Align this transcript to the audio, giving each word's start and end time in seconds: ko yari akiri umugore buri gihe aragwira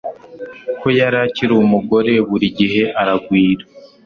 ko 0.79 0.87
yari 0.99 1.17
akiri 1.25 1.53
umugore 1.65 2.13
buri 2.29 2.47
gihe 2.57 2.83
aragwira 3.01 3.63